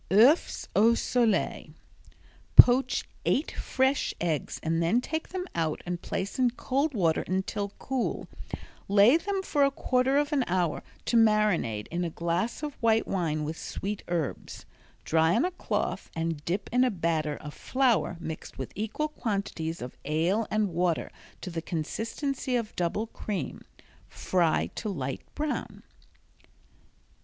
[0.11, 1.75] Oeuffs Au Soliel
[2.55, 8.27] Poach eight fresh eggs then take them out and place in cold water until cool;
[8.87, 13.07] lay them for a quarter of an hour to marinade in a glass of white
[13.07, 14.65] wine with sweet herbs.
[15.03, 19.83] Dry on a cloth and dip in a batter of flour mixed with equal quantities
[19.83, 21.11] of ale and water
[21.41, 23.61] to the consistency of double cream.
[24.09, 25.83] Fry to light brown.